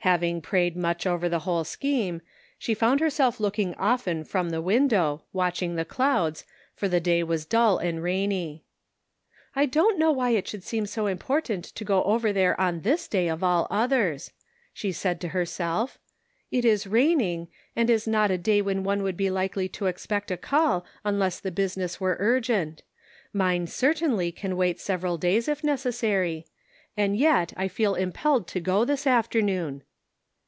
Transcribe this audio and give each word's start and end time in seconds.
Having 0.00 0.42
prayed 0.42 0.76
much 0.76 1.04
over 1.04 1.28
the 1.28 1.40
whole 1.40 1.64
scheme, 1.64 2.22
she 2.60 2.74
found 2.74 3.00
herself 3.00 3.40
looking 3.40 3.74
often 3.74 4.22
from 4.22 4.50
the 4.50 4.62
window, 4.62 5.24
watching 5.32 5.74
the 5.74 5.84
clouds, 5.84 6.44
for 6.76 6.86
the 6.86 7.00
day 7.00 7.24
was 7.24 7.44
dull 7.44 7.78
and 7.78 8.00
rainy. 8.00 8.62
"I 9.56 9.66
don't 9.66 9.98
know 9.98 10.12
why 10.12 10.30
it 10.30 10.46
should 10.46 10.62
seem 10.62 10.86
so 10.86 11.08
import 11.08 11.50
ant 11.50 11.64
to 11.64 11.84
go 11.84 12.04
over 12.04 12.32
there 12.32 12.60
on 12.60 12.82
this 12.82 13.08
day 13.08 13.26
of 13.26 13.42
all 13.42 13.66
others," 13.68 14.30
she 14.72 14.92
said 14.92 15.20
to 15.22 15.28
herself; 15.30 15.98
"it 16.52 16.64
is 16.64 16.86
raining, 16.86 17.48
and 17.74 17.90
is 17.90 18.06
An 18.06 18.14
Open 18.14 18.28
Door. 18.28 18.28
289 18.28 18.28
not 18.28 18.30
a 18.30 18.44
day 18.44 18.62
when 18.62 18.84
one 18.84 19.02
would 19.02 19.16
be 19.16 19.28
likely 19.30 19.68
to 19.70 19.86
expect 19.86 20.30
a 20.30 20.36
call 20.36 20.86
unless 21.02 21.40
the 21.40 21.50
business 21.50 21.98
were 22.00 22.14
urgent; 22.20 22.84
mine 23.32 23.66
certainly 23.66 24.30
can 24.30 24.56
wait 24.56 24.78
several 24.78 25.18
days 25.18 25.48
if 25.48 25.64
necessary, 25.64 26.46
and 26.96 27.16
yet 27.16 27.52
I 27.56 27.66
feel 27.66 27.96
impelled 27.96 28.46
to 28.46 28.60
go 28.60 28.84
this 28.84 29.04
afternoon." 29.04 29.82